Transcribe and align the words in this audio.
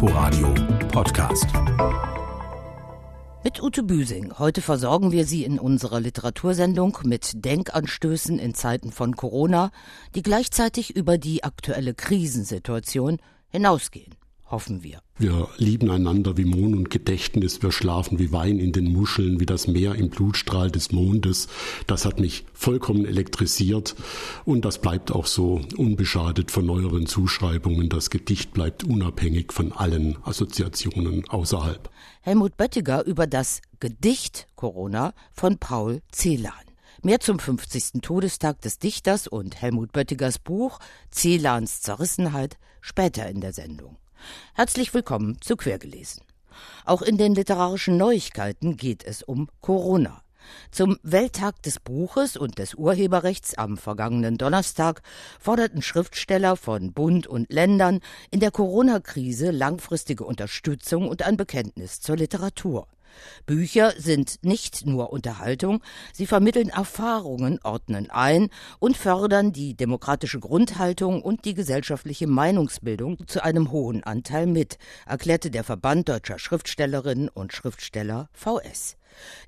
Inforadio 0.00 0.54
Podcast. 0.92 1.46
Mit 3.42 3.60
Ute 3.60 3.82
Büsing. 3.82 4.32
Heute 4.38 4.62
versorgen 4.62 5.10
wir 5.10 5.26
Sie 5.26 5.42
in 5.42 5.58
unserer 5.58 5.98
Literatursendung 5.98 6.98
mit 7.02 7.44
Denkanstößen 7.44 8.38
in 8.38 8.54
Zeiten 8.54 8.92
von 8.92 9.16
Corona, 9.16 9.72
die 10.14 10.22
gleichzeitig 10.22 10.94
über 10.94 11.18
die 11.18 11.42
aktuelle 11.42 11.94
Krisensituation 11.94 13.18
hinausgehen 13.48 14.14
hoffen 14.50 14.82
wir. 14.82 15.00
Wir 15.18 15.48
lieben 15.56 15.90
einander 15.90 16.36
wie 16.36 16.44
Mond 16.44 16.76
und 16.76 16.90
Gedächtnis, 16.90 17.62
wir 17.62 17.72
schlafen 17.72 18.18
wie 18.18 18.32
Wein 18.32 18.58
in 18.58 18.72
den 18.72 18.92
Muscheln, 18.92 19.40
wie 19.40 19.46
das 19.46 19.66
Meer 19.66 19.94
im 19.96 20.10
Blutstrahl 20.10 20.70
des 20.70 20.92
Mondes. 20.92 21.48
Das 21.86 22.04
hat 22.04 22.20
mich 22.20 22.44
vollkommen 22.52 23.04
elektrisiert 23.04 23.96
und 24.44 24.64
das 24.64 24.80
bleibt 24.80 25.10
auch 25.10 25.26
so 25.26 25.60
unbeschadet 25.76 26.50
von 26.50 26.66
neueren 26.66 27.06
Zuschreibungen. 27.06 27.88
Das 27.88 28.10
Gedicht 28.10 28.52
bleibt 28.52 28.84
unabhängig 28.84 29.52
von 29.52 29.72
allen 29.72 30.16
Assoziationen 30.24 31.28
außerhalb. 31.28 31.90
Helmut 32.20 32.56
Böttiger 32.56 33.04
über 33.04 33.26
das 33.26 33.60
Gedicht 33.80 34.46
Corona 34.54 35.14
von 35.32 35.58
Paul 35.58 36.00
Celan. 36.12 36.52
Mehr 37.02 37.20
zum 37.20 37.38
50. 37.38 38.02
Todestag 38.02 38.60
des 38.60 38.78
Dichters 38.78 39.28
und 39.28 39.62
Helmut 39.62 39.92
Böttigers 39.92 40.38
Buch 40.38 40.80
Celans 41.12 41.80
Zerrissenheit 41.80 42.58
später 42.80 43.28
in 43.28 43.40
der 43.40 43.52
Sendung. 43.52 43.96
Herzlich 44.54 44.94
willkommen 44.94 45.40
zu 45.40 45.56
Quergelesen. 45.56 46.22
Auch 46.84 47.02
in 47.02 47.16
den 47.16 47.34
literarischen 47.34 47.96
Neuigkeiten 47.96 48.76
geht 48.76 49.04
es 49.04 49.22
um 49.22 49.48
Corona. 49.60 50.22
Zum 50.70 50.98
Welttag 51.02 51.62
des 51.62 51.80
Buches 51.80 52.36
und 52.36 52.58
des 52.58 52.74
Urheberrechts 52.74 53.56
am 53.56 53.76
vergangenen 53.76 54.38
Donnerstag 54.38 55.02
forderten 55.38 55.82
Schriftsteller 55.82 56.56
von 56.56 56.92
Bund 56.92 57.26
und 57.26 57.52
Ländern 57.52 58.00
in 58.30 58.40
der 58.40 58.50
Corona-Krise 58.50 59.50
langfristige 59.50 60.24
Unterstützung 60.24 61.08
und 61.08 61.22
ein 61.22 61.36
Bekenntnis 61.36 62.00
zur 62.00 62.16
Literatur. 62.16 62.86
Bücher 63.46 63.92
sind 63.96 64.38
nicht 64.42 64.86
nur 64.86 65.12
Unterhaltung, 65.12 65.82
sie 66.12 66.26
vermitteln 66.26 66.68
Erfahrungen, 66.68 67.58
ordnen 67.62 68.10
ein 68.10 68.48
und 68.78 68.96
fördern 68.96 69.52
die 69.52 69.74
demokratische 69.74 70.40
Grundhaltung 70.40 71.22
und 71.22 71.44
die 71.44 71.54
gesellschaftliche 71.54 72.26
Meinungsbildung 72.26 73.26
zu 73.26 73.42
einem 73.42 73.70
hohen 73.70 74.04
Anteil 74.04 74.46
mit, 74.46 74.78
erklärte 75.06 75.50
der 75.50 75.64
Verband 75.64 76.08
deutscher 76.08 76.38
Schriftstellerinnen 76.38 77.28
und 77.28 77.52
Schriftsteller 77.52 78.28
VS. 78.32 78.96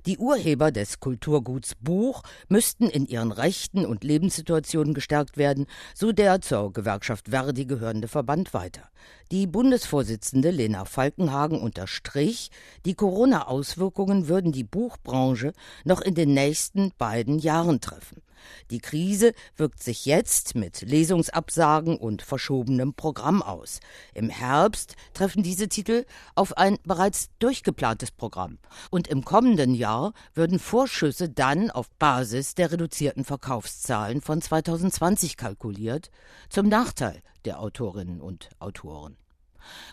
Die 0.05 0.17
Urheber 0.17 0.71
des 0.71 0.99
Kulturguts 0.99 1.75
Buch 1.75 2.23
müssten 2.49 2.89
in 2.89 3.05
ihren 3.05 3.31
Rechten 3.31 3.85
und 3.85 4.03
Lebenssituationen 4.03 4.93
gestärkt 4.93 5.37
werden, 5.37 5.67
so 5.93 6.11
der 6.11 6.41
zur 6.41 6.73
Gewerkschaft 6.73 7.29
Verdi 7.29 7.65
gehörende 7.65 8.07
Verband 8.07 8.53
weiter. 8.53 8.89
Die 9.31 9.47
Bundesvorsitzende 9.47 10.51
Lena 10.51 10.85
Falkenhagen 10.85 11.59
unterstrich, 11.59 12.51
die 12.85 12.95
Corona-Auswirkungen 12.95 14.27
würden 14.27 14.51
die 14.51 14.63
Buchbranche 14.63 15.53
noch 15.83 16.01
in 16.01 16.15
den 16.15 16.33
nächsten 16.33 16.91
beiden 16.97 17.39
Jahren 17.39 17.81
treffen. 17.81 18.21
Die 18.69 18.79
Krise 18.79 19.33
wirkt 19.55 19.81
sich 19.81 20.05
jetzt 20.05 20.55
mit 20.55 20.81
Lesungsabsagen 20.81 21.97
und 21.97 22.21
verschobenem 22.21 22.93
Programm 22.93 23.41
aus. 23.41 23.79
Im 24.13 24.29
Herbst 24.29 24.95
treffen 25.13 25.43
diese 25.43 25.67
Titel 25.67 26.05
auf 26.35 26.57
ein 26.57 26.77
bereits 26.83 27.29
durchgeplantes 27.39 28.11
Programm. 28.11 28.57
Und 28.89 29.07
im 29.07 29.23
kommenden 29.23 29.73
Jahr 29.73 30.13
würden 30.33 30.59
Vorschüsse 30.59 31.29
dann 31.29 31.71
auf 31.71 31.89
Basis 31.91 32.55
der 32.55 32.71
reduzierten 32.71 33.23
Verkaufszahlen 33.23 34.21
von 34.21 34.41
2020 34.41 35.37
kalkuliert, 35.37 36.11
zum 36.49 36.67
Nachteil 36.67 37.21
der 37.45 37.59
Autorinnen 37.59 38.21
und 38.21 38.49
Autoren. 38.59 39.20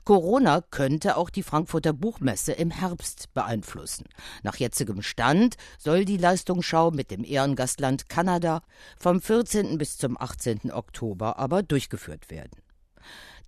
Corona 0.04 0.60
könnte 0.60 1.16
auch 1.16 1.30
die 1.30 1.42
Frankfurter 1.42 1.92
Buchmesse 1.92 2.52
im 2.52 2.70
Herbst 2.70 3.32
beeinflussen. 3.34 4.06
Nach 4.42 4.56
jetzigem 4.56 5.02
Stand 5.02 5.56
soll 5.78 6.04
die 6.04 6.16
Leistungsschau 6.16 6.90
mit 6.90 7.10
dem 7.10 7.24
Ehrengastland 7.24 8.08
Kanada 8.08 8.62
vom 8.98 9.20
14. 9.20 9.78
bis 9.78 9.98
zum 9.98 10.20
18. 10.20 10.72
Oktober 10.72 11.38
aber 11.38 11.62
durchgeführt 11.62 12.30
werden. 12.30 12.67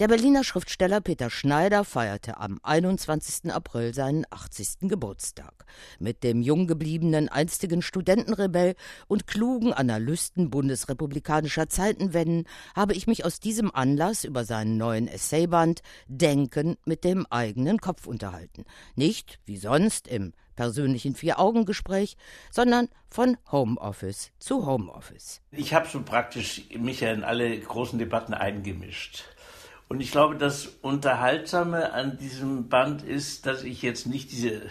Der 0.01 0.09
Berliner 0.09 0.45
Schriftsteller 0.45 1.03
Peter 1.03 1.29
Schneider 1.29 1.85
feierte 1.85 2.39
am 2.39 2.59
21. 2.63 3.53
April 3.53 3.93
seinen 3.93 4.25
80. 4.31 4.89
Geburtstag. 4.89 5.67
Mit 5.99 6.25
dem 6.25 6.41
jung 6.41 6.67
gebliebenen 6.67 7.29
einstigen 7.29 7.83
Studentenrebell 7.83 8.77
und 9.09 9.27
klugen 9.27 9.75
Analysten 9.75 10.49
bundesrepublikanischer 10.49 11.69
Zeitenwenden 11.69 12.47
habe 12.75 12.95
ich 12.95 13.07
mich 13.07 13.27
aus 13.27 13.41
diesem 13.41 13.71
Anlass 13.75 14.25
über 14.25 14.47
seinen 14.47 14.79
neuen 14.79 15.07
Essayband 15.07 15.83
Denken 16.09 16.79
mit 16.87 17.05
dem 17.05 17.27
eigenen 17.27 17.77
Kopf 17.77 18.07
unterhalten. 18.07 18.65
Nicht, 18.95 19.39
wie 19.45 19.59
sonst, 19.59 20.09
im 20.09 20.33
persönlichen 20.57 21.15
Vier-Augen-Gespräch, 21.15 22.17
sondern 22.51 22.89
von 23.09 23.37
Homeoffice 23.53 24.31
zu 24.39 24.65
Homeoffice. 24.65 25.43
Ich 25.51 25.75
habe 25.75 25.89
so 25.89 26.03
praktisch 26.03 26.63
mich 26.79 27.01
ja 27.01 27.13
in 27.13 27.25
alle 27.25 27.59
großen 27.59 27.99
Debatten 27.99 28.33
eingemischt. 28.33 29.25
Und 29.91 30.01
ich 30.01 30.13
glaube, 30.13 30.37
das 30.37 30.69
Unterhaltsame 30.83 31.93
an 31.93 32.17
diesem 32.17 32.69
Band 32.69 33.03
ist, 33.03 33.45
dass 33.47 33.65
ich 33.65 33.83
jetzt 33.83 34.07
nicht 34.07 34.31
diese 34.31 34.63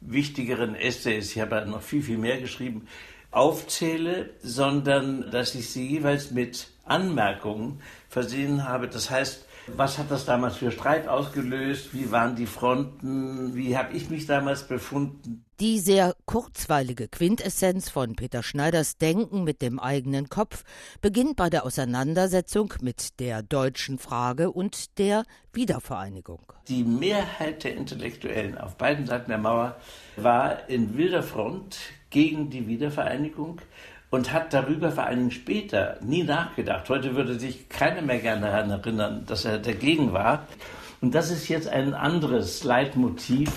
wichtigeren 0.00 0.74
Essays, 0.74 1.36
ich 1.36 1.42
habe 1.42 1.56
ja 1.56 1.64
noch 1.66 1.82
viel, 1.82 2.02
viel 2.02 2.16
mehr 2.16 2.40
geschrieben, 2.40 2.88
aufzähle, 3.30 4.30
sondern 4.42 5.30
dass 5.30 5.54
ich 5.54 5.68
sie 5.68 5.86
jeweils 5.86 6.30
mit 6.30 6.68
Anmerkungen 6.86 7.82
versehen 8.08 8.66
habe. 8.66 8.88
Das 8.88 9.10
heißt, 9.10 9.46
was 9.66 9.98
hat 9.98 10.10
das 10.10 10.24
damals 10.24 10.56
für 10.56 10.70
Streit 10.70 11.08
ausgelöst? 11.08 11.94
Wie 11.94 12.10
waren 12.10 12.36
die 12.36 12.46
Fronten? 12.46 13.54
Wie 13.54 13.76
habe 13.76 13.96
ich 13.96 14.10
mich 14.10 14.26
damals 14.26 14.66
befunden? 14.66 15.44
Die 15.60 15.78
sehr 15.78 16.16
kurzweilige 16.26 17.08
Quintessenz 17.08 17.88
von 17.88 18.16
Peter 18.16 18.42
Schneiders 18.42 18.98
Denken 18.98 19.44
mit 19.44 19.62
dem 19.62 19.78
eigenen 19.78 20.28
Kopf 20.28 20.64
beginnt 21.00 21.36
bei 21.36 21.48
der 21.48 21.64
Auseinandersetzung 21.64 22.74
mit 22.82 23.20
der 23.20 23.42
deutschen 23.42 23.98
Frage 23.98 24.50
und 24.50 24.98
der 24.98 25.22
Wiedervereinigung. 25.52 26.52
Die 26.68 26.82
Mehrheit 26.82 27.64
der 27.64 27.76
Intellektuellen 27.76 28.58
auf 28.58 28.76
beiden 28.76 29.06
Seiten 29.06 29.30
der 29.30 29.38
Mauer 29.38 29.76
war 30.16 30.68
in 30.68 30.96
wilder 30.96 31.22
Front 31.22 31.78
gegen 32.10 32.50
die 32.50 32.66
Wiedervereinigung 32.66 33.60
und 34.14 34.32
hat 34.32 34.54
darüber 34.54 34.92
vor 34.92 35.04
allem 35.04 35.32
später 35.32 35.98
nie 36.00 36.22
nachgedacht. 36.22 36.88
Heute 36.88 37.16
würde 37.16 37.36
sich 37.36 37.68
keiner 37.68 38.00
mehr 38.00 38.20
gerne 38.20 38.46
daran 38.46 38.70
erinnern, 38.70 39.24
dass 39.26 39.44
er 39.44 39.58
dagegen 39.58 40.12
war. 40.12 40.46
Und 41.00 41.16
das 41.16 41.32
ist 41.32 41.48
jetzt 41.48 41.66
ein 41.66 41.94
anderes 41.94 42.62
Leitmotiv 42.62 43.50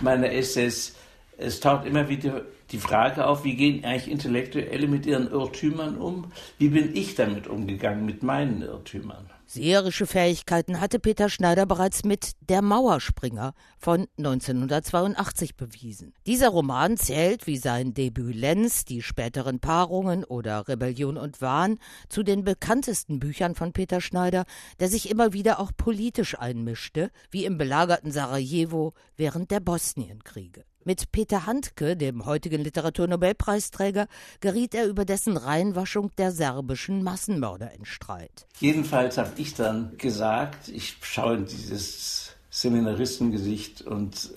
meiner 0.00 0.30
Essays. 0.30 0.94
Es 1.36 1.58
taucht 1.58 1.84
immer 1.84 2.08
wieder 2.08 2.42
die 2.70 2.78
Frage 2.78 3.26
auf, 3.26 3.42
wie 3.42 3.56
gehen 3.56 3.84
eigentlich 3.84 4.08
Intellektuelle 4.08 4.86
mit 4.86 5.04
ihren 5.04 5.32
Irrtümern 5.32 5.96
um? 5.96 6.30
Wie 6.58 6.68
bin 6.68 6.94
ich 6.94 7.16
damit 7.16 7.48
umgegangen, 7.48 8.06
mit 8.06 8.22
meinen 8.22 8.62
Irrtümern? 8.62 9.28
Seherische 9.50 10.06
Fähigkeiten 10.06 10.78
hatte 10.78 10.98
Peter 10.98 11.30
Schneider 11.30 11.64
bereits 11.64 12.04
mit 12.04 12.32
Der 12.50 12.60
Mauerspringer 12.60 13.54
von 13.78 14.06
1982 14.18 15.56
bewiesen. 15.56 16.12
Dieser 16.26 16.50
Roman 16.50 16.98
zählt 16.98 17.46
wie 17.46 17.56
sein 17.56 17.94
Debüt 17.94 18.34
Lenz, 18.34 18.84
die 18.84 19.00
späteren 19.00 19.58
Paarungen 19.58 20.24
oder 20.24 20.68
Rebellion 20.68 21.16
und 21.16 21.40
Wahn 21.40 21.78
zu 22.10 22.22
den 22.22 22.44
bekanntesten 22.44 23.20
Büchern 23.20 23.54
von 23.54 23.72
Peter 23.72 24.02
Schneider, 24.02 24.44
der 24.80 24.90
sich 24.90 25.08
immer 25.08 25.32
wieder 25.32 25.60
auch 25.60 25.72
politisch 25.74 26.38
einmischte, 26.38 27.10
wie 27.30 27.46
im 27.46 27.56
belagerten 27.56 28.12
Sarajevo 28.12 28.92
während 29.16 29.50
der 29.50 29.60
Bosnienkriege. 29.60 30.66
Mit 30.88 31.12
Peter 31.12 31.44
Handke, 31.44 31.98
dem 31.98 32.24
heutigen 32.24 32.62
Literaturnobelpreisträger, 32.62 34.06
geriet 34.40 34.74
er 34.74 34.86
über 34.86 35.04
dessen 35.04 35.36
Reinwaschung 35.36 36.10
der 36.16 36.32
serbischen 36.32 37.02
Massenmörder 37.02 37.74
in 37.74 37.84
Streit. 37.84 38.46
Jedenfalls 38.58 39.18
habe 39.18 39.32
ich 39.36 39.52
dann 39.52 39.98
gesagt, 39.98 40.68
ich 40.68 40.96
schaue 41.02 41.34
in 41.34 41.44
dieses 41.44 42.32
Seminaristengesicht 42.48 43.82
und 43.82 44.30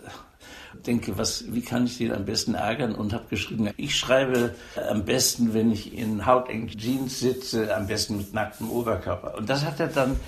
denke, 0.86 1.18
was, 1.18 1.46
wie 1.54 1.62
kann 1.62 1.86
ich 1.86 2.00
den 2.00 2.12
am 2.12 2.26
besten 2.26 2.54
ärgern 2.54 2.96
und 2.96 3.14
habe 3.14 3.28
geschrieben, 3.30 3.70
ich 3.78 3.98
schreibe 3.98 4.54
am 4.90 5.06
besten, 5.06 5.54
wenn 5.54 5.72
ich 5.72 5.94
in 5.94 6.26
hautengen 6.26 6.68
Jeans 6.68 7.18
sitze, 7.22 7.74
am 7.74 7.88
besten 7.88 8.18
mit 8.18 8.34
nacktem 8.34 8.70
Oberkörper. 8.70 9.38
Und 9.38 9.50
das 9.50 9.64
hat 9.64 9.80
er 9.80 9.88
dann 9.88 10.20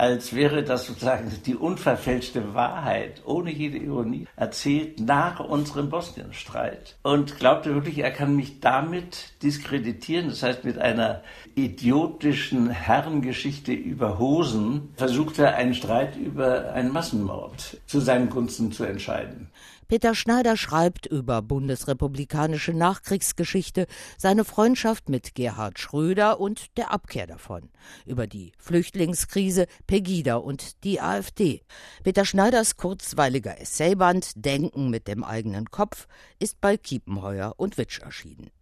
als 0.00 0.34
wäre 0.34 0.64
das 0.64 0.86
sozusagen 0.86 1.30
die 1.44 1.54
unverfälschte 1.54 2.54
Wahrheit, 2.54 3.20
ohne 3.26 3.52
jede 3.52 3.76
Ironie, 3.76 4.26
erzählt 4.34 4.98
nach 4.98 5.40
unserem 5.40 5.90
Bosnienstreit. 5.90 6.96
Und 7.02 7.38
glaubte 7.38 7.74
wirklich, 7.74 7.98
er 7.98 8.10
kann 8.10 8.34
mich 8.34 8.60
damit 8.60 9.34
diskreditieren, 9.42 10.30
das 10.30 10.42
heißt 10.42 10.64
mit 10.64 10.78
einer 10.78 11.20
idiotischen 11.54 12.70
Herrengeschichte 12.70 13.72
über 13.72 14.18
Hosen, 14.18 14.88
versucht 14.96 15.38
er 15.38 15.56
einen 15.56 15.74
Streit 15.74 16.16
über 16.16 16.72
einen 16.72 16.92
Massenmord 16.92 17.76
zu 17.84 18.00
seinen 18.00 18.30
Gunsten 18.30 18.72
zu 18.72 18.84
entscheiden. 18.84 19.50
Peter 19.90 20.14
Schneider 20.14 20.56
schreibt 20.56 21.06
über 21.06 21.42
bundesrepublikanische 21.42 22.72
Nachkriegsgeschichte, 22.72 23.88
seine 24.16 24.44
Freundschaft 24.44 25.08
mit 25.08 25.34
Gerhard 25.34 25.80
Schröder 25.80 26.38
und 26.38 26.76
der 26.76 26.92
Abkehr 26.92 27.26
davon, 27.26 27.70
über 28.06 28.28
die 28.28 28.52
Flüchtlingskrise, 28.56 29.66
Pegida 29.88 30.36
und 30.36 30.84
die 30.84 31.00
AfD. 31.00 31.62
Peter 32.04 32.24
Schneiders 32.24 32.76
kurzweiliger 32.76 33.60
Essayband 33.60 34.30
Denken 34.36 34.90
mit 34.90 35.08
dem 35.08 35.24
eigenen 35.24 35.72
Kopf 35.72 36.06
ist 36.38 36.60
bei 36.60 36.76
Kiepenheuer 36.76 37.54
und 37.56 37.76
Witsch 37.76 37.98
erschienen. 37.98 38.52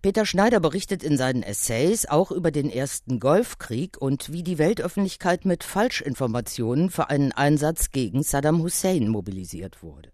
Peter 0.00 0.24
Schneider 0.24 0.60
berichtet 0.60 1.02
in 1.02 1.16
seinen 1.16 1.42
Essays 1.42 2.06
auch 2.06 2.30
über 2.30 2.52
den 2.52 2.70
ersten 2.70 3.18
Golfkrieg 3.18 4.00
und 4.00 4.30
wie 4.30 4.44
die 4.44 4.58
Weltöffentlichkeit 4.58 5.44
mit 5.44 5.64
Falschinformationen 5.64 6.88
für 6.88 7.10
einen 7.10 7.32
Einsatz 7.32 7.90
gegen 7.90 8.22
Saddam 8.22 8.62
Hussein 8.62 9.08
mobilisiert 9.08 9.82
wurde. 9.82 10.12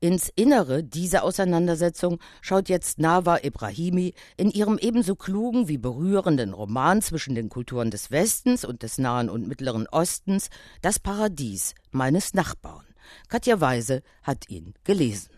Ins 0.00 0.30
Innere 0.34 0.82
dieser 0.82 1.24
Auseinandersetzung 1.24 2.18
schaut 2.40 2.68
jetzt 2.68 2.98
Nawa 2.98 3.38
Ibrahimi 3.42 4.14
in 4.36 4.50
ihrem 4.50 4.78
ebenso 4.78 5.16
klugen 5.16 5.68
wie 5.68 5.78
berührenden 5.78 6.52
Roman 6.52 7.02
zwischen 7.02 7.34
den 7.34 7.48
Kulturen 7.48 7.90
des 7.90 8.10
Westens 8.10 8.64
und 8.64 8.82
des 8.82 8.98
Nahen 8.98 9.28
und 9.28 9.48
Mittleren 9.48 9.86
Ostens 9.88 10.50
Das 10.82 10.98
Paradies 10.98 11.74
meines 11.90 12.34
Nachbarn. 12.34 12.84
Katja 13.28 13.60
Weise 13.60 14.02
hat 14.22 14.48
ihn 14.48 14.74
gelesen. 14.84 15.30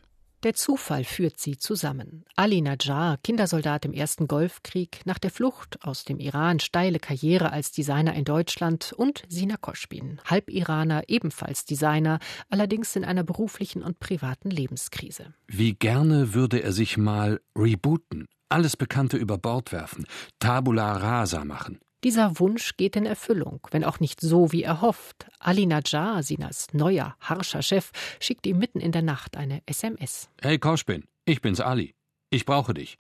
Der 0.43 0.55
Zufall 0.55 1.05
führt 1.05 1.39
sie 1.39 1.59
zusammen. 1.59 2.25
Ali 2.37 2.61
Najjar, 2.61 3.17
Kindersoldat 3.25 3.85
im 3.85 3.93
ersten 3.93 4.29
Golfkrieg, 4.29 5.01
nach 5.05 5.19
der 5.19 5.31
Flucht 5.31 5.83
aus 5.83 6.05
dem 6.05 6.19
Iran 6.19 6.61
steile 6.61 6.99
Karriere 6.99 7.53
als 7.53 7.73
Designer 7.73 8.15
in 8.15 8.25
Deutschland 8.25 8.93
und 8.93 9.23
Sina 9.29 9.57
Koschbin, 9.57 10.21
Halb-Iraner, 10.27 11.05
ebenfalls 11.09 11.65
Designer, 11.65 12.19
allerdings 12.51 12.95
in 12.97 13.05
einer 13.05 13.25
beruflichen 13.25 13.83
und 13.83 13.99
privaten 13.99 14.51
Lebenskrise. 14.51 15.35
Wie 15.49 15.75
gerne 15.75 16.35
würde 16.35 16.63
er 16.63 16.73
sich 16.73 16.97
mal 16.97 17.41
rebooten, 17.57 18.27
alles 18.49 18.77
Bekannte 18.77 19.17
über 19.17 19.39
Bord 19.39 19.73
werfen, 19.73 20.07
Tabula 20.39 20.97
rasa 20.97 21.45
machen. 21.45 21.79
Dieser 22.05 22.39
Wunsch 22.39 22.77
geht 22.77 22.97
in 22.97 23.07
Erfüllung, 23.07 23.61
wenn 23.71 23.85
auch 23.85 24.01
nicht 24.01 24.21
so, 24.21 24.53
wie 24.53 24.63
er 24.63 24.81
hofft. 24.81 25.27
Ali 25.39 25.67
Najjar, 25.67 26.23
Sinas 26.23 26.69
neuer, 26.73 27.17
harscher 27.21 27.63
Chef, 27.63 27.91
schickt 28.21 28.47
ihm 28.47 28.59
mitten 28.59 28.81
in 28.81 28.93
der 28.93 29.03
Nacht 29.03 29.37
eine 29.37 29.63
SMS. 29.67 30.29
Hey 30.41 30.59
Koschbin, 30.59 31.05
ich 31.25 31.41
bin's 31.41 31.61
Ali. 31.61 31.95
Ich 32.31 32.45
brauche 32.45 32.75
dich. 32.75 32.99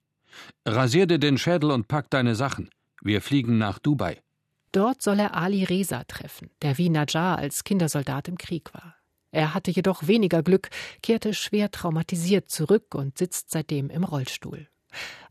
Rasier 0.64 1.06
dir 1.06 1.18
den 1.18 1.38
Schädel 1.38 1.70
und 1.70 1.88
pack 1.88 2.10
deine 2.10 2.34
Sachen. 2.34 2.70
Wir 3.02 3.20
fliegen 3.20 3.58
nach 3.58 3.78
Dubai. 3.78 4.20
Dort 4.72 5.02
soll 5.02 5.20
er 5.20 5.34
Ali 5.34 5.64
Reza 5.64 6.04
treffen, 6.04 6.50
der 6.62 6.76
wie 6.78 6.90
Najjar 6.90 7.38
als 7.38 7.64
Kindersoldat 7.64 8.28
im 8.28 8.36
Krieg 8.36 8.74
war. 8.74 8.96
Er 9.30 9.54
hatte 9.54 9.70
jedoch 9.70 10.06
weniger 10.06 10.42
Glück, 10.42 10.70
kehrte 11.02 11.34
schwer 11.34 11.70
traumatisiert 11.70 12.50
zurück 12.50 12.94
und 12.94 13.18
sitzt 13.18 13.50
seitdem 13.50 13.90
im 13.90 14.04
Rollstuhl. 14.04 14.68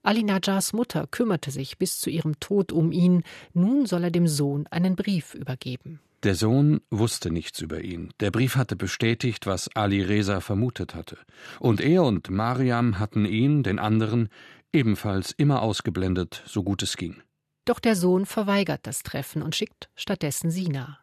Ali 0.06 0.24
Najars 0.24 0.74
Mutter 0.74 1.08
kümmerte 1.08 1.50
sich 1.50 1.80
bis 1.80 2.00
zu 2.00 2.12
ihrem 2.12 2.40
Tod 2.40 2.72
um 2.72 2.92
ihn. 2.92 3.24
Nun 3.54 3.88
soll 3.88 4.04
er 4.04 4.12
dem 4.12 4.28
Sohn 4.28 4.68
einen 4.68 4.96
Brief 4.96 5.34
übergeben. 5.34 6.00
Der 6.22 6.36
Sohn 6.36 6.82
wusste 6.92 7.32
nichts 7.32 7.60
über 7.60 7.82
ihn. 7.82 8.14
Der 8.20 8.30
Brief 8.30 8.56
hatte 8.56 8.76
bestätigt, 8.76 9.48
was 9.48 9.76
Ali 9.76 10.04
Reza 10.04 10.42
vermutet 10.42 10.94
hatte. 10.94 11.18
Und 11.60 11.82
er 11.82 12.04
und 12.04 12.30
Mariam 12.30 13.00
hatten 13.00 13.26
ihn, 13.26 13.64
den 13.64 13.80
anderen, 13.80 14.30
ebenfalls 14.72 15.32
immer 15.32 15.64
ausgeblendet, 15.64 16.44
so 16.46 16.64
gut 16.64 16.84
es 16.84 16.98
ging. 16.98 17.22
Doch 17.66 17.80
der 17.80 17.96
Sohn 17.96 18.28
verweigert 18.28 18.82
das 18.84 19.02
Treffen 19.02 19.42
und 19.42 19.56
schickt 19.56 19.90
stattdessen 19.96 20.52
Sina. 20.52 21.00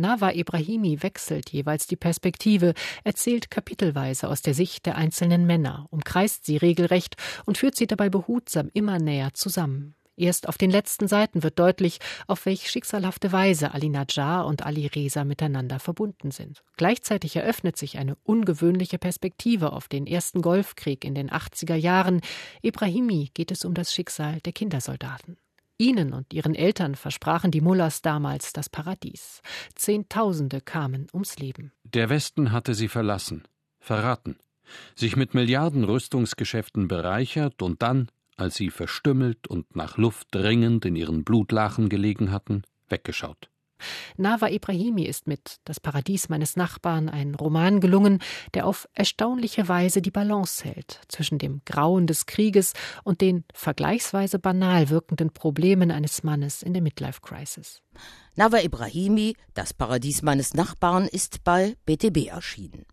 Nawa 0.00 0.32
Ibrahimi 0.32 1.02
wechselt 1.02 1.50
jeweils 1.50 1.86
die 1.86 1.96
Perspektive, 1.96 2.74
erzählt 3.04 3.50
kapitelweise 3.50 4.28
aus 4.28 4.42
der 4.42 4.54
Sicht 4.54 4.86
der 4.86 4.96
einzelnen 4.96 5.46
Männer, 5.46 5.86
umkreist 5.90 6.44
sie 6.44 6.56
regelrecht 6.56 7.16
und 7.46 7.58
führt 7.58 7.76
sie 7.76 7.86
dabei 7.86 8.08
behutsam 8.08 8.70
immer 8.72 8.98
näher 8.98 9.34
zusammen. 9.34 9.94
Erst 10.20 10.48
auf 10.48 10.58
den 10.58 10.70
letzten 10.70 11.08
Seiten 11.08 11.42
wird 11.42 11.58
deutlich, 11.58 11.98
auf 12.26 12.44
welch 12.44 12.70
schicksalhafte 12.70 13.32
Weise 13.32 13.72
Ali 13.72 13.88
Najjar 13.88 14.44
und 14.44 14.66
Ali 14.66 14.86
Reza 14.86 15.24
miteinander 15.24 15.78
verbunden 15.78 16.30
sind. 16.30 16.62
Gleichzeitig 16.76 17.36
eröffnet 17.36 17.78
sich 17.78 17.96
eine 17.96 18.16
ungewöhnliche 18.24 18.98
Perspektive 18.98 19.72
auf 19.72 19.88
den 19.88 20.06
ersten 20.06 20.42
Golfkrieg 20.42 21.06
in 21.06 21.14
den 21.14 21.30
80er 21.30 21.74
Jahren. 21.74 22.20
Ibrahimi 22.60 23.30
geht 23.32 23.50
es 23.50 23.64
um 23.64 23.72
das 23.72 23.94
Schicksal 23.94 24.40
der 24.42 24.52
Kindersoldaten. 24.52 25.38
Ihnen 25.80 26.12
und 26.12 26.32
ihren 26.32 26.54
Eltern 26.54 26.94
versprachen 26.94 27.50
die 27.50 27.62
Mullahs 27.62 28.02
damals 28.02 28.52
das 28.52 28.68
Paradies. 28.68 29.40
Zehntausende 29.74 30.60
kamen 30.60 31.06
ums 31.12 31.38
Leben. 31.38 31.72
Der 31.84 32.10
Westen 32.10 32.52
hatte 32.52 32.74
sie 32.74 32.88
verlassen, 32.88 33.44
verraten, 33.80 34.36
sich 34.94 35.16
mit 35.16 35.32
Milliarden 35.34 35.84
Rüstungsgeschäften 35.84 36.86
bereichert 36.86 37.62
und 37.62 37.80
dann, 37.80 38.08
als 38.36 38.56
sie 38.56 38.70
verstümmelt 38.70 39.48
und 39.48 39.74
nach 39.74 39.96
Luft 39.96 40.28
dringend 40.32 40.84
in 40.84 40.96
ihren 40.96 41.24
Blutlachen 41.24 41.88
gelegen 41.88 42.30
hatten, 42.30 42.62
weggeschaut. 42.88 43.48
Nawa 44.16 44.48
Ibrahimi 44.48 45.04
ist 45.04 45.26
mit 45.26 45.56
Das 45.64 45.80
Paradies 45.80 46.28
meines 46.28 46.56
Nachbarn 46.56 47.08
ein 47.08 47.34
Roman 47.34 47.80
gelungen, 47.80 48.20
der 48.54 48.66
auf 48.66 48.88
erstaunliche 48.94 49.68
Weise 49.68 50.02
die 50.02 50.10
Balance 50.10 50.64
hält 50.64 51.00
zwischen 51.08 51.38
dem 51.38 51.62
Grauen 51.64 52.06
des 52.06 52.26
Krieges 52.26 52.72
und 53.04 53.20
den 53.20 53.44
vergleichsweise 53.54 54.38
banal 54.38 54.90
wirkenden 54.90 55.32
Problemen 55.32 55.90
eines 55.90 56.22
Mannes 56.22 56.62
in 56.62 56.72
der 56.72 56.82
Midlife 56.82 57.20
Crisis. 57.20 57.82
Nawa 58.36 58.60
Ibrahimi, 58.60 59.34
Das 59.54 59.74
Paradies 59.74 60.22
meines 60.22 60.54
Nachbarn, 60.54 61.06
ist 61.06 61.44
bei 61.44 61.76
BTB 61.86 62.28
erschienen. 62.28 62.86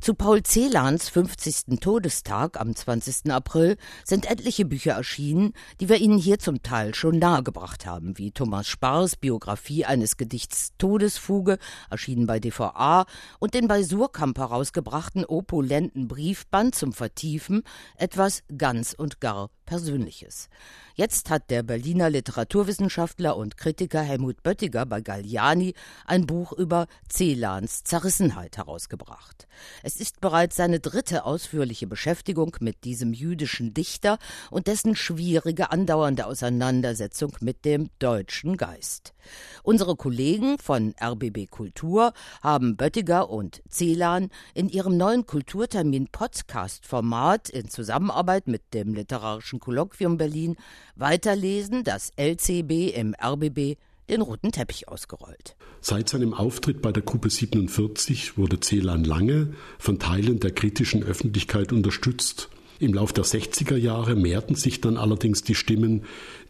Zu 0.00 0.14
Paul 0.14 0.42
Celans 0.42 1.08
50. 1.08 1.80
Todestag 1.80 2.60
am 2.60 2.74
20. 2.74 3.30
April 3.32 3.76
sind 4.04 4.30
etliche 4.30 4.64
Bücher 4.64 4.92
erschienen, 4.92 5.52
die 5.80 5.88
wir 5.88 5.96
Ihnen 5.96 6.18
hier 6.18 6.38
zum 6.38 6.62
Teil 6.62 6.94
schon 6.94 7.18
nahegebracht 7.18 7.86
haben, 7.86 8.18
wie 8.18 8.30
Thomas 8.30 8.66
Spars 8.66 9.16
Biografie 9.16 9.84
eines 9.84 10.16
Gedichts 10.16 10.72
Todesfuge, 10.78 11.58
erschienen 11.90 12.26
bei 12.26 12.40
DVA, 12.40 13.06
und 13.38 13.54
den 13.54 13.68
bei 13.68 13.82
Surkamp 13.82 14.38
herausgebrachten 14.38 15.24
opulenten 15.24 16.08
Briefband 16.08 16.74
zum 16.74 16.92
Vertiefen, 16.92 17.62
etwas 17.96 18.42
ganz 18.56 18.92
und 18.92 19.20
gar 19.20 19.50
Persönliches. 19.64 20.48
Jetzt 20.94 21.28
hat 21.30 21.50
der 21.50 21.62
Berliner 21.62 22.08
Literaturwissenschaftler 22.08 23.36
und 23.36 23.56
Kritiker 23.56 24.00
Helmut 24.00 24.42
Böttiger 24.42 24.86
bei 24.86 25.00
Galliani 25.00 25.74
ein 26.06 26.26
Buch 26.26 26.52
über 26.52 26.86
Celans 27.08 27.82
Zerrissenheit 27.82 28.58
herausgebracht. 28.58 29.48
Es 29.82 29.96
ist 29.96 30.20
bereits 30.20 30.56
seine 30.56 30.80
dritte 30.80 31.24
ausführliche 31.24 31.86
Beschäftigung 31.86 32.56
mit 32.60 32.84
diesem 32.84 33.12
jüdischen 33.12 33.74
Dichter 33.74 34.18
und 34.50 34.68
dessen 34.68 34.94
schwierige 34.94 35.72
andauernde 35.72 36.26
Auseinandersetzung 36.26 37.36
mit 37.40 37.64
dem 37.64 37.90
deutschen 37.98 38.56
Geist. 38.56 39.14
Unsere 39.62 39.96
Kollegen 39.96 40.58
von 40.58 40.94
RBB 41.02 41.50
Kultur 41.50 42.12
haben 42.42 42.76
Böttiger 42.76 43.30
und 43.30 43.62
Celan 43.68 44.30
in 44.52 44.68
ihrem 44.68 44.96
neuen 44.96 45.26
Kulturtermin 45.26 46.08
Podcast-Format 46.08 47.48
in 47.48 47.68
Zusammenarbeit 47.68 48.46
mit 48.46 48.74
dem 48.74 48.94
Literarischen 48.94 49.53
Kolloquium 49.60 50.16
Berlin 50.16 50.56
Weiterlesen, 50.96 51.84
das 51.84 52.12
LCB 52.16 52.94
im 52.94 53.14
RBB 53.14 53.76
den 54.08 54.20
roten 54.20 54.52
Teppich 54.52 54.88
ausgerollt. 54.88 55.56
Seit 55.80 56.08
seinem 56.08 56.34
Auftritt 56.34 56.82
bei 56.82 56.92
der 56.92 57.02
Gruppe 57.02 57.30
47 57.30 58.36
wurde 58.36 58.60
Celan 58.60 59.04
lange 59.04 59.54
von 59.78 59.98
Teilen 59.98 60.40
der 60.40 60.50
kritischen 60.50 61.02
Öffentlichkeit 61.02 61.72
unterstützt. 61.72 62.48
Im 62.80 62.92
Lauf 62.92 63.12
der 63.12 63.24
60er 63.24 63.76
Jahre 63.76 64.16
mehrten 64.16 64.56
sich 64.56 64.80
dann 64.80 64.96
allerdings 64.96 65.42
die 65.42 65.54
Stimmen, 65.54 66.02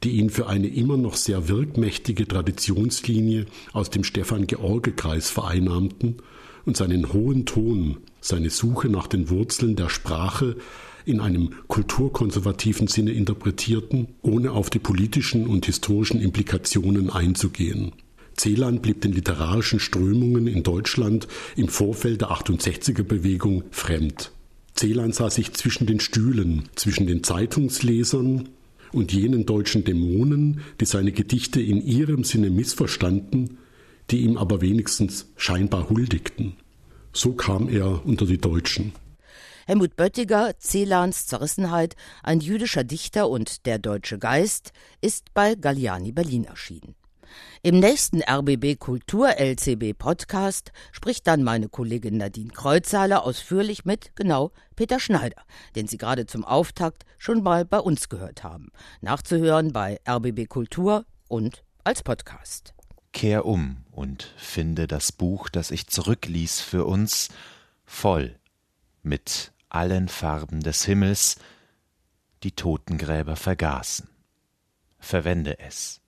die 0.03 0.13
ihn 0.13 0.31
für 0.31 0.47
eine 0.47 0.69
immer 0.69 0.97
noch 0.97 1.17
sehr 1.17 1.49
wirkmächtige 1.49 2.27
Traditionslinie 2.27 3.47
aus 3.73 3.91
dem 3.91 4.05
Stefan-George-Kreis 4.05 5.31
vereinnahmten 5.31 6.17
und 6.65 6.77
seinen 6.77 7.13
hohen 7.13 7.45
Ton, 7.45 7.99
seine 8.21 8.51
Suche 8.51 8.89
nach 8.89 9.07
den 9.07 9.29
Wurzeln 9.29 9.77
der 9.77 9.91
Sprache 9.91 10.57
in 11.05 11.21
einem 11.21 11.51
kulturkonservativen 11.69 12.87
Sinne 12.87 13.13
interpretierten, 13.13 14.09
ohne 14.23 14.53
auf 14.53 14.71
die 14.71 14.79
politischen 14.79 15.47
und 15.47 15.67
historischen 15.67 16.21
Implikationen 16.21 17.11
einzugehen. 17.11 17.93
Celan 18.37 18.81
blieb 18.81 19.01
den 19.01 19.13
literarischen 19.13 19.81
Strömungen 19.81 20.47
in 20.47 20.63
Deutschland 20.63 21.29
im 21.57 21.69
Vorfeld 21.69 22.21
der 22.21 22.31
68er 22.31 23.05
Bewegung 23.05 23.65
fremd. 23.71 24.33
Celan 24.77 25.13
sah 25.13 25.31
sich 25.31 25.53
zwischen 25.53 25.87
den 25.87 26.01
Stühlen, 26.01 26.65
zwischen 26.75 27.07
den 27.07 27.23
Zeitungslesern 27.23 28.49
und 28.93 29.13
jenen 29.13 29.47
deutschen 29.47 29.85
Dämonen, 29.85 30.61
die 30.81 30.85
seine 30.85 31.13
Gedichte 31.13 31.61
in 31.61 31.85
ihrem 31.85 32.25
Sinne 32.25 32.51
missverstanden, 32.51 33.59
die 34.11 34.23
ihm 34.23 34.37
aber 34.37 34.61
wenigstens 34.61 35.27
scheinbar 35.37 35.91
huldigten. 35.91 36.55
So 37.13 37.33
kam 37.33 37.69
er 37.69 38.05
unter 38.05 38.27
die 38.27 38.39
Deutschen. 38.39 38.93
Helmut 39.67 39.97
Böttiger, 39.97 40.53
Celans 40.59 41.27
Zerrissenheit, 41.27 41.97
ein 42.23 42.41
jüdischer 42.41 42.85
Dichter 42.85 43.29
und 43.29 43.65
der 43.67 43.79
deutsche 43.79 44.19
Geist, 44.19 44.73
ist 45.01 45.33
bei 45.33 45.55
Galliani 45.55 46.13
Berlin 46.13 46.45
erschienen. 46.45 46.95
Im 47.63 47.81
nächsten 47.81 48.23
RBB 48.23 48.79
Kultur 48.79 49.39
LCB 49.39 49.97
Podcast 49.97 50.73
spricht 50.93 51.27
dann 51.27 51.43
meine 51.43 51.69
Kollegin 51.69 52.19
Nadine 52.19 52.51
Kreuzhaler 52.51 53.25
ausführlich 53.25 53.87
mit, 53.87 54.15
genau, 54.17 54.53
Peter 54.77 55.01
Schneider, 55.01 55.43
den 55.75 55.87
Sie 55.87 55.97
gerade 55.97 56.27
zum 56.27 56.45
Auftakt 56.45 57.05
schon 57.17 57.43
mal 57.43 57.65
bei 57.65 57.79
uns 57.79 58.11
gehört 58.11 58.45
haben. 58.45 58.71
Nachzuhören 59.01 59.73
bei 59.73 59.99
RBB 60.07 60.47
Kultur 60.47 61.07
und 61.29 61.65
als 61.85 62.03
Podcast. 62.03 62.75
Kehr 63.13 63.47
um 63.47 63.79
und 63.93 64.35
finde 64.37 64.87
das 64.87 65.11
Buch, 65.11 65.49
das 65.49 65.71
ich 65.71 65.87
zurückließ 65.87 66.61
für 66.61 66.85
uns, 66.85 67.31
voll 67.87 68.39
mit 69.03 69.54
allen 69.75 70.09
Farben 70.09 70.61
des 70.61 70.85
Himmels, 70.85 71.37
die 72.43 72.53
Totengräber 72.53 73.37
vergaßen. 73.37 74.09
Verwende 74.99 75.59
es 75.59 76.01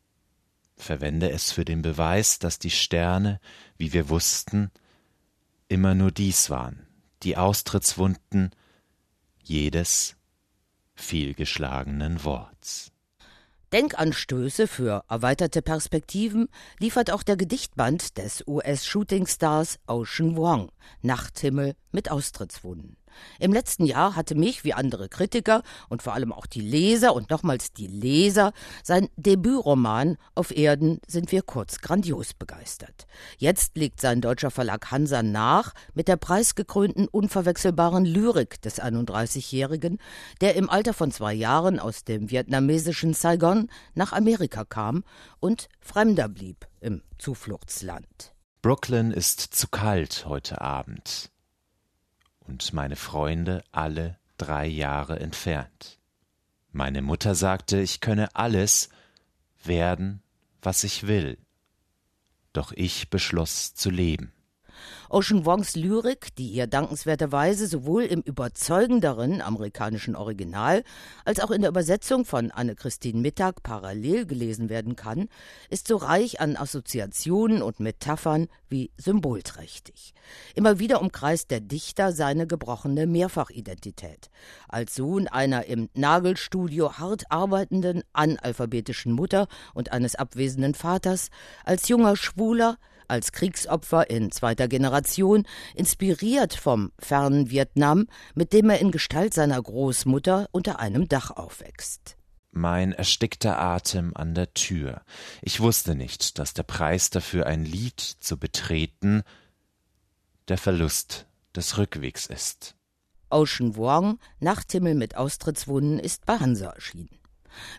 verwende 0.76 1.30
es 1.30 1.52
für 1.52 1.64
den 1.64 1.82
Beweis, 1.82 2.38
dass 2.38 2.58
die 2.58 2.70
Sterne, 2.70 3.40
wie 3.76 3.92
wir 3.92 4.08
wussten, 4.08 4.70
immer 5.68 5.94
nur 5.94 6.12
dies 6.12 6.50
waren, 6.50 6.86
die 7.22 7.36
Austrittswunden 7.36 8.50
jedes 9.42 10.16
vielgeschlagenen 10.94 12.24
Worts. 12.24 12.92
Denkanstöße 13.72 14.68
für 14.68 15.04
erweiterte 15.08 15.60
Perspektiven 15.60 16.48
liefert 16.78 17.10
auch 17.10 17.22
der 17.22 17.36
Gedichtband 17.36 18.16
des 18.16 18.44
US-Shootingstars 18.46 19.80
Ocean 19.86 20.36
Wong, 20.36 20.70
Nachthimmel 21.02 21.74
mit 21.90 22.10
Austrittswunden. 22.10 22.96
Im 23.38 23.52
letzten 23.52 23.84
Jahr 23.84 24.16
hatte 24.16 24.34
mich, 24.34 24.64
wie 24.64 24.74
andere 24.74 25.08
Kritiker 25.08 25.62
und 25.88 26.02
vor 26.02 26.14
allem 26.14 26.32
auch 26.32 26.46
die 26.46 26.60
Leser 26.60 27.14
und 27.14 27.30
nochmals 27.30 27.72
die 27.72 27.86
Leser, 27.86 28.52
sein 28.82 29.08
Debütroman 29.16 30.16
Auf 30.34 30.56
Erden 30.56 31.00
sind 31.06 31.32
wir 31.32 31.42
kurz 31.42 31.80
grandios 31.80 32.34
begeistert. 32.34 33.06
Jetzt 33.38 33.76
legt 33.76 34.00
sein 34.00 34.20
deutscher 34.20 34.50
Verlag 34.50 34.90
Hansa 34.90 35.22
nach 35.22 35.72
mit 35.94 36.08
der 36.08 36.16
preisgekrönten 36.16 37.08
unverwechselbaren 37.08 38.04
Lyrik 38.04 38.60
des 38.62 38.80
31-Jährigen, 38.80 39.98
der 40.40 40.56
im 40.56 40.70
Alter 40.70 40.94
von 40.94 41.10
zwei 41.10 41.34
Jahren 41.34 41.78
aus 41.78 42.04
dem 42.04 42.30
vietnamesischen 42.30 43.14
Saigon 43.14 43.68
nach 43.94 44.12
Amerika 44.12 44.64
kam 44.64 45.04
und 45.40 45.68
Fremder 45.80 46.28
blieb 46.28 46.66
im 46.80 47.02
Zufluchtsland. 47.18 48.34
Brooklyn 48.62 49.12
ist 49.12 49.40
zu 49.40 49.68
kalt 49.68 50.26
heute 50.26 50.60
Abend 50.60 51.30
und 52.46 52.72
meine 52.72 52.96
Freunde 52.96 53.64
alle 53.72 54.18
drei 54.38 54.66
Jahre 54.66 55.18
entfernt. 55.20 55.98
Meine 56.72 57.02
Mutter 57.02 57.34
sagte, 57.34 57.80
ich 57.80 58.00
könne 58.00 58.34
alles 58.34 58.90
werden, 59.64 60.22
was 60.62 60.84
ich 60.84 61.06
will. 61.06 61.38
Doch 62.52 62.72
ich 62.72 63.10
beschloss 63.10 63.74
zu 63.74 63.90
leben. 63.90 64.32
Ocean 65.08 65.44
Wongs 65.44 65.76
Lyrik, 65.76 66.34
die 66.36 66.48
ihr 66.48 66.66
dankenswerterweise 66.66 67.66
sowohl 67.66 68.04
im 68.04 68.20
überzeugenderen 68.20 69.40
amerikanischen 69.40 70.16
Original 70.16 70.82
als 71.24 71.40
auch 71.40 71.50
in 71.50 71.62
der 71.62 71.70
Übersetzung 71.70 72.24
von 72.24 72.50
Anne-Christine 72.50 73.20
Mittag 73.20 73.62
parallel 73.62 74.26
gelesen 74.26 74.68
werden 74.68 74.96
kann, 74.96 75.28
ist 75.70 75.88
so 75.88 75.96
reich 75.96 76.40
an 76.40 76.56
Assoziationen 76.56 77.62
und 77.62 77.80
Metaphern 77.80 78.48
wie 78.68 78.90
symbolträchtig. 78.96 80.14
Immer 80.54 80.78
wieder 80.78 81.00
umkreist 81.00 81.50
der 81.50 81.60
Dichter 81.60 82.12
seine 82.12 82.46
gebrochene 82.46 83.06
Mehrfachidentität. 83.06 84.30
Als 84.68 84.94
Sohn 84.94 85.28
einer 85.28 85.66
im 85.66 85.88
Nagelstudio 85.94 86.98
hart 86.98 87.30
arbeitenden 87.30 88.02
analphabetischen 88.12 89.12
Mutter 89.12 89.48
und 89.74 89.92
eines 89.92 90.14
abwesenden 90.14 90.74
Vaters, 90.74 91.30
als 91.64 91.88
junger 91.88 92.16
Schwuler, 92.16 92.78
als 93.08 93.32
Kriegsopfer 93.32 94.10
in 94.10 94.30
zweiter 94.30 94.68
Generation, 94.68 95.46
inspiriert 95.74 96.54
vom 96.54 96.92
fernen 96.98 97.50
Vietnam, 97.50 98.06
mit 98.34 98.52
dem 98.52 98.70
er 98.70 98.80
in 98.80 98.90
Gestalt 98.90 99.34
seiner 99.34 99.60
Großmutter 99.62 100.48
unter 100.52 100.78
einem 100.80 101.08
Dach 101.08 101.30
aufwächst. 101.30 102.16
Mein 102.52 102.92
erstickter 102.92 103.58
Atem 103.60 104.12
an 104.14 104.34
der 104.34 104.54
Tür. 104.54 105.02
Ich 105.42 105.60
wusste 105.60 105.94
nicht, 105.94 106.38
dass 106.38 106.54
der 106.54 106.62
Preis 106.62 107.10
dafür 107.10 107.46
ein 107.46 107.64
Lied 107.64 108.00
zu 108.00 108.38
betreten 108.38 109.22
der 110.48 110.58
Verlust 110.58 111.26
des 111.54 111.76
Rückwegs 111.76 112.26
ist. 112.26 112.76
Ocean 113.30 113.76
Wong, 113.76 114.18
Nachthimmel 114.38 114.94
mit 114.94 115.16
Austrittswunden, 115.16 115.98
ist 115.98 116.24
bei 116.26 116.38
Hansa 116.38 116.70
erschienen. 116.70 117.15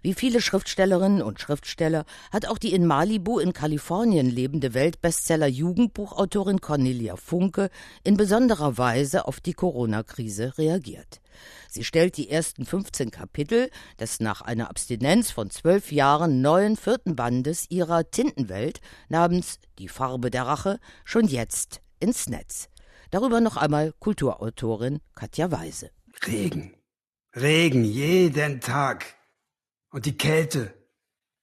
Wie 0.01 0.13
viele 0.13 0.41
Schriftstellerinnen 0.41 1.21
und 1.21 1.39
Schriftsteller 1.39 2.05
hat 2.31 2.47
auch 2.47 2.57
die 2.57 2.73
in 2.73 2.85
Malibu 2.85 3.39
in 3.39 3.53
Kalifornien 3.53 4.29
lebende 4.29 4.73
Weltbestseller-Jugendbuchautorin 4.73 6.61
Cornelia 6.61 7.15
Funke 7.15 7.69
in 8.03 8.17
besonderer 8.17 8.77
Weise 8.77 9.27
auf 9.27 9.39
die 9.39 9.53
Corona-Krise 9.53 10.57
reagiert. 10.57 11.21
Sie 11.69 11.83
stellt 11.83 12.17
die 12.17 12.29
ersten 12.29 12.65
15 12.65 13.11
Kapitel 13.11 13.69
des 13.99 14.19
nach 14.19 14.41
einer 14.41 14.69
Abstinenz 14.69 15.31
von 15.31 15.49
zwölf 15.49 15.91
Jahren 15.91 16.41
neuen 16.41 16.77
vierten 16.77 17.15
Bandes 17.15 17.65
ihrer 17.69 18.09
Tintenwelt 18.09 18.79
namens 19.09 19.59
Die 19.79 19.87
Farbe 19.87 20.31
der 20.31 20.43
Rache 20.43 20.79
schon 21.05 21.27
jetzt 21.27 21.81
ins 21.99 22.27
Netz. 22.27 22.69
Darüber 23.11 23.41
noch 23.41 23.57
einmal 23.57 23.93
Kulturautorin 23.99 24.99
Katja 25.15 25.51
Weise. 25.51 25.91
Regen. 26.25 26.73
Regen 27.35 27.83
jeden 27.83 28.59
Tag. 28.59 29.16
Und 29.91 30.05
die 30.05 30.17
Kälte. 30.17 30.73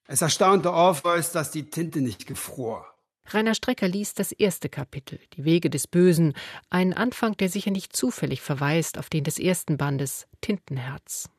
Es 0.06 0.22
erstaunte 0.22 0.72
Orpheus, 0.72 1.32
dass 1.32 1.50
die 1.50 1.70
Tinte 1.70 2.00
nicht 2.00 2.26
gefror. 2.26 2.86
Rainer 3.26 3.54
Strecker 3.54 3.88
liest 3.88 4.18
das 4.18 4.32
erste 4.32 4.68
Kapitel, 4.68 5.18
Die 5.34 5.44
Wege 5.44 5.70
des 5.70 5.86
Bösen, 5.86 6.34
ein 6.68 6.92
Anfang, 6.92 7.36
der 7.38 7.48
sicher 7.48 7.70
nicht 7.70 7.96
zufällig 7.96 8.42
verweist 8.42 8.98
auf 8.98 9.08
den 9.08 9.24
des 9.24 9.38
ersten 9.38 9.78
Bandes 9.78 10.26
Tintenherz. 10.42 11.30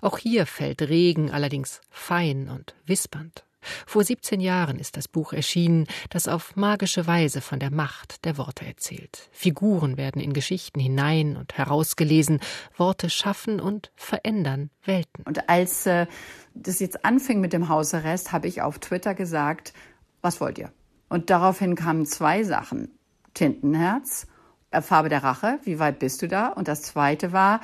Auch 0.00 0.18
hier 0.18 0.46
fällt 0.46 0.82
Regen 0.82 1.30
allerdings 1.30 1.80
fein 1.90 2.48
und 2.48 2.76
wispernd. 2.84 3.44
Vor 3.86 4.04
17 4.04 4.40
Jahren 4.40 4.78
ist 4.78 4.96
das 4.96 5.08
Buch 5.08 5.32
erschienen, 5.32 5.86
das 6.10 6.28
auf 6.28 6.56
magische 6.56 7.06
Weise 7.06 7.40
von 7.40 7.58
der 7.58 7.70
Macht 7.70 8.24
der 8.24 8.38
Worte 8.38 8.66
erzählt. 8.66 9.28
Figuren 9.32 9.96
werden 9.96 10.20
in 10.20 10.32
Geschichten 10.32 10.80
hinein 10.80 11.36
und 11.36 11.56
herausgelesen, 11.56 12.40
Worte 12.76 13.10
schaffen 13.10 13.60
und 13.60 13.92
verändern 13.94 14.70
Welten. 14.84 15.24
Und 15.24 15.48
als 15.48 15.86
äh, 15.86 16.06
das 16.54 16.80
jetzt 16.80 17.04
anfing 17.04 17.40
mit 17.40 17.52
dem 17.52 17.68
Hausarrest, 17.68 18.32
habe 18.32 18.48
ich 18.48 18.62
auf 18.62 18.78
Twitter 18.78 19.14
gesagt, 19.14 19.72
was 20.20 20.40
wollt 20.40 20.58
ihr? 20.58 20.72
Und 21.08 21.30
daraufhin 21.30 21.74
kamen 21.74 22.06
zwei 22.06 22.42
Sachen. 22.42 22.90
Tintenherz, 23.34 24.26
äh, 24.70 24.80
Farbe 24.80 25.08
der 25.08 25.22
Rache, 25.22 25.58
wie 25.64 25.78
weit 25.78 25.98
bist 25.98 26.22
du 26.22 26.28
da? 26.28 26.48
Und 26.48 26.68
das 26.68 26.82
zweite 26.82 27.32
war, 27.32 27.60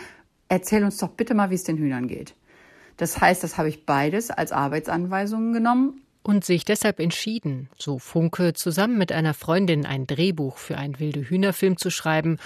erzähl 0.49 0.85
uns 0.85 0.99
doch 0.99 1.11
bitte 1.11 1.35
mal, 1.35 1.51
wie 1.51 1.55
es 1.55 1.65
den 1.65 1.79
Hühnern 1.79 2.09
geht. 2.09 2.35
Das 2.99 3.21
heißt, 3.21 3.43
das 3.43 3.57
habe 3.57 3.71
ich 3.71 3.87
beides 3.87 4.31
als 4.31 4.53
Arbeitsanweisungen 4.53 5.55
genommen. 5.55 6.03
Und 6.23 6.45
sich 6.45 6.67
deshalb 6.67 7.01
entschieden, 7.01 7.71
so 7.79 7.99
Funke, 7.99 8.53
zusammen 8.53 8.99
mit 8.99 9.13
einer 9.13 9.33
Freundin 9.33 9.87
ein 9.87 10.07
Drehbuch 10.07 10.59
für 10.59 10.77
einen 10.77 10.99
wilde 10.99 11.21
Hühnerfilm 11.21 11.79
zu 11.79 11.91
schreiben 11.91 12.37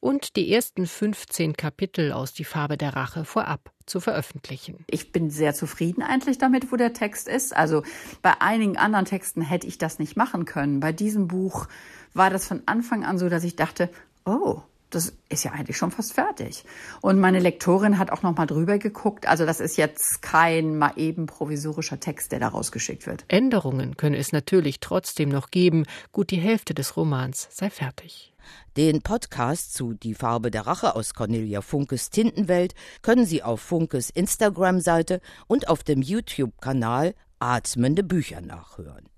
und 0.00 0.36
die 0.36 0.52
ersten 0.52 0.86
15 0.86 1.56
Kapitel 1.56 2.12
aus 2.12 2.32
Die 2.32 2.44
Farbe 2.44 2.76
der 2.76 2.96
Rache 2.96 3.24
vorab 3.24 3.70
zu 3.86 4.00
veröffentlichen. 4.00 4.84
Ich 4.88 5.12
bin 5.12 5.30
sehr 5.30 5.54
zufrieden 5.54 6.02
eigentlich 6.02 6.38
damit, 6.38 6.72
wo 6.72 6.76
der 6.76 6.92
Text 6.92 7.28
ist. 7.28 7.56
Also 7.56 7.82
bei 8.20 8.40
einigen 8.40 8.76
anderen 8.76 9.04
Texten 9.04 9.42
hätte 9.42 9.66
ich 9.66 9.78
das 9.78 9.98
nicht 9.98 10.16
machen 10.16 10.44
können. 10.44 10.80
Bei 10.80 10.92
diesem 10.92 11.28
Buch 11.28 11.66
war 12.14 12.30
das 12.30 12.46
von 12.46 12.62
Anfang 12.66 13.04
an 13.04 13.18
so, 13.18 13.28
dass 13.28 13.44
ich 13.44 13.56
dachte, 13.56 13.90
oh, 14.24 14.62
das 14.90 15.12
ist 15.28 15.44
ja 15.44 15.52
eigentlich 15.52 15.76
schon 15.76 15.90
fast 15.90 16.12
fertig. 16.12 16.64
Und 17.00 17.20
meine 17.20 17.38
Lektorin 17.38 17.98
hat 17.98 18.10
auch 18.10 18.22
noch 18.22 18.36
mal 18.36 18.46
drüber 18.46 18.78
geguckt. 18.78 19.26
Also 19.26 19.46
das 19.46 19.60
ist 19.60 19.76
jetzt 19.76 20.22
kein 20.22 20.76
mal 20.76 20.92
eben 20.96 21.26
provisorischer 21.26 22.00
Text, 22.00 22.32
der 22.32 22.40
da 22.40 22.48
rausgeschickt 22.48 23.06
wird. 23.06 23.24
Änderungen 23.28 23.96
könne 23.96 24.18
es 24.18 24.32
natürlich 24.32 24.80
trotzdem 24.80 25.28
noch 25.28 25.50
geben. 25.50 25.86
Gut 26.12 26.30
die 26.30 26.40
Hälfte 26.40 26.74
des 26.74 26.96
Romans 26.96 27.48
sei 27.50 27.70
fertig. 27.70 28.34
Den 28.76 29.02
Podcast 29.02 29.74
zu 29.74 29.94
Die 29.94 30.14
Farbe 30.14 30.50
der 30.50 30.66
Rache 30.66 30.96
aus 30.96 31.14
Cornelia 31.14 31.60
Funkes 31.60 32.10
Tintenwelt 32.10 32.74
können 33.02 33.26
Sie 33.26 33.42
auf 33.42 33.60
Funkes 33.60 34.10
Instagram-Seite 34.10 35.20
und 35.46 35.68
auf 35.68 35.84
dem 35.84 36.02
YouTube-Kanal 36.02 37.14
Atmende 37.38 38.02
Bücher 38.02 38.40
nachhören. 38.40 39.08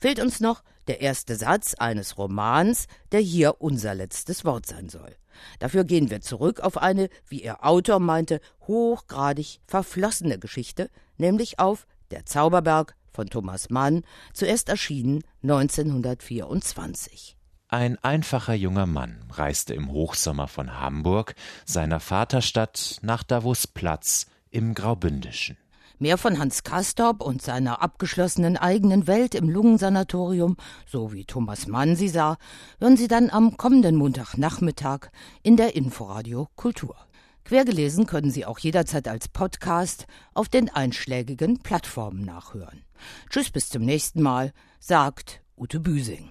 Fehlt 0.00 0.20
uns 0.20 0.40
noch 0.40 0.62
der 0.86 1.00
erste 1.00 1.36
Satz 1.36 1.74
eines 1.74 2.18
Romans, 2.18 2.86
der 3.12 3.20
hier 3.20 3.60
unser 3.60 3.94
letztes 3.94 4.44
Wort 4.44 4.66
sein 4.66 4.88
soll. 4.88 5.14
Dafür 5.58 5.84
gehen 5.84 6.10
wir 6.10 6.20
zurück 6.20 6.60
auf 6.60 6.76
eine, 6.76 7.08
wie 7.28 7.42
ihr 7.42 7.64
Autor 7.64 8.00
meinte, 8.00 8.40
hochgradig 8.66 9.60
verflossene 9.66 10.38
Geschichte, 10.38 10.90
nämlich 11.16 11.58
auf 11.58 11.86
Der 12.10 12.26
Zauberberg 12.26 12.96
von 13.12 13.28
Thomas 13.28 13.70
Mann, 13.70 14.02
zuerst 14.32 14.68
erschienen 14.68 15.22
1924. 15.42 17.36
Ein 17.68 17.98
einfacher 17.98 18.54
junger 18.54 18.86
Mann 18.86 19.22
reiste 19.30 19.74
im 19.74 19.92
Hochsommer 19.92 20.48
von 20.48 20.80
Hamburg, 20.80 21.36
seiner 21.64 22.00
Vaterstadt, 22.00 22.98
nach 23.02 23.22
Davosplatz 23.22 24.26
im 24.50 24.74
Graubündischen. 24.74 25.56
Mehr 26.02 26.16
von 26.16 26.38
Hans 26.38 26.62
Castorp 26.62 27.20
und 27.22 27.42
seiner 27.42 27.82
abgeschlossenen 27.82 28.56
eigenen 28.56 29.06
Welt 29.06 29.34
im 29.34 29.50
Lungensanatorium, 29.50 30.56
so 30.86 31.12
wie 31.12 31.26
Thomas 31.26 31.66
Mann 31.66 31.94
sie 31.94 32.08
sah, 32.08 32.38
hören 32.80 32.96
Sie 32.96 33.06
dann 33.06 33.28
am 33.28 33.58
kommenden 33.58 33.96
Montagnachmittag 33.96 35.10
in 35.42 35.58
der 35.58 35.76
Inforadio 35.76 36.48
Kultur. 36.56 36.96
Quergelesen 37.44 38.06
können 38.06 38.30
Sie 38.30 38.46
auch 38.46 38.58
jederzeit 38.58 39.08
als 39.08 39.28
Podcast 39.28 40.06
auf 40.32 40.48
den 40.48 40.70
einschlägigen 40.70 41.58
Plattformen 41.58 42.24
nachhören. 42.24 42.82
Tschüss, 43.28 43.50
bis 43.50 43.68
zum 43.68 43.82
nächsten 43.82 44.22
Mal, 44.22 44.52
sagt 44.78 45.42
Ute 45.54 45.80
Büsing. 45.80 46.30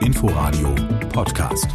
Inforadio 0.00 0.74
Podcast. 1.12 1.68